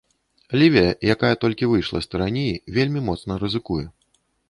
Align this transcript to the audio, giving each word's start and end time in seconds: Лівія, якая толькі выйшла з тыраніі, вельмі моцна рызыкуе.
Лівія, 0.61 0.95
якая 1.15 1.31
толькі 1.45 1.69
выйшла 1.73 1.99
з 2.07 2.11
тыраніі, 2.17 2.59
вельмі 2.79 3.07
моцна 3.11 3.33
рызыкуе. 3.45 3.89